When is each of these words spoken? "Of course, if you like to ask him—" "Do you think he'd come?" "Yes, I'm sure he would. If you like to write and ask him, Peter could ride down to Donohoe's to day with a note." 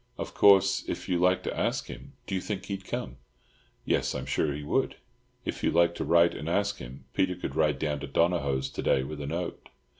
"Of 0.17 0.33
course, 0.33 0.83
if 0.87 1.07
you 1.07 1.19
like 1.19 1.43
to 1.43 1.55
ask 1.55 1.85
him—" 1.85 2.13
"Do 2.25 2.33
you 2.33 2.41
think 2.41 2.65
he'd 2.65 2.85
come?" 2.85 3.17
"Yes, 3.85 4.15
I'm 4.15 4.25
sure 4.25 4.51
he 4.51 4.63
would. 4.63 4.95
If 5.45 5.63
you 5.63 5.69
like 5.69 5.93
to 5.93 6.03
write 6.03 6.33
and 6.33 6.49
ask 6.49 6.77
him, 6.79 7.05
Peter 7.13 7.35
could 7.35 7.55
ride 7.55 7.77
down 7.77 7.99
to 7.99 8.07
Donohoe's 8.07 8.71
to 8.71 8.81
day 8.81 9.03
with 9.03 9.21
a 9.21 9.27
note." 9.27 9.69